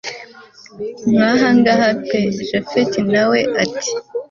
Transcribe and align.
nkahangaha 1.13 1.87
pe 2.07 2.21
japhet 2.47 2.91
nawe 3.13 3.39
ati 3.63 3.91